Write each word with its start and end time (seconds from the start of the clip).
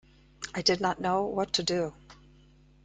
I 0.55 0.63
did 0.63 0.81
not 0.81 0.99
know 0.99 1.23
what 1.25 1.53
to 1.53 1.61
do. 1.63 1.93